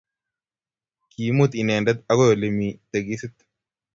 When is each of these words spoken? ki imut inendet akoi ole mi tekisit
ki 1.09 1.19
imut 1.29 1.51
inendet 1.61 1.99
akoi 2.11 2.29
ole 2.33 2.47
mi 2.57 2.67
tekisit 2.91 3.35